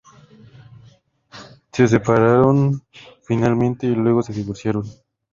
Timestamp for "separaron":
1.87-2.81